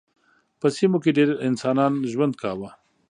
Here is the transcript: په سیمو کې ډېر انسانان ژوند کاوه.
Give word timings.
په 0.59 0.67
سیمو 0.77 0.97
کې 1.03 1.11
ډېر 1.17 1.29
انسانان 1.47 1.93
ژوند 2.11 2.33
کاوه. 2.41 2.69